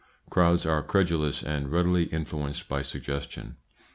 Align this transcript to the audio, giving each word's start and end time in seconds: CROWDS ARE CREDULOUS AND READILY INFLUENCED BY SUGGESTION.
CROWDS 0.31 0.65
ARE 0.65 0.81
CREDULOUS 0.81 1.43
AND 1.43 1.71
READILY 1.71 2.05
INFLUENCED 2.05 2.67
BY 2.67 2.81
SUGGESTION. 2.81 3.57